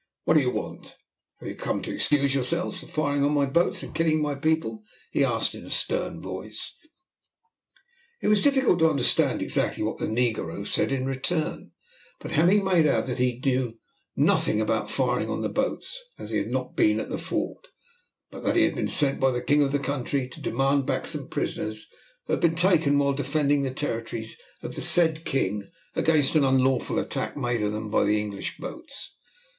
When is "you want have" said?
0.47-1.47